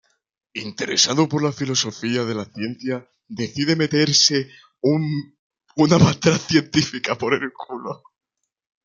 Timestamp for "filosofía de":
1.51-2.33